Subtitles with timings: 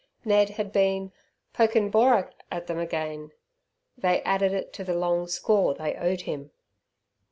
[0.25, 1.11] Ned had been
[1.53, 3.33] "pokin' borak" at them again;
[3.95, 6.49] they added it to the long score they owed him.